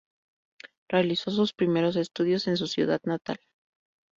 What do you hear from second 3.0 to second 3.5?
natal.